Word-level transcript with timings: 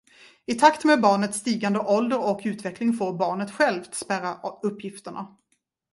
I 0.45 0.53
takt 0.55 0.83
med 0.85 1.01
barnets 1.01 1.37
stigande 1.39 1.79
ålder 1.79 2.19
och 2.25 2.41
utveckling 2.43 2.93
får 2.93 3.13
barnet 3.13 3.51
självt 3.51 3.95
spärra 3.95 4.33
uppgifterna. 4.63 5.37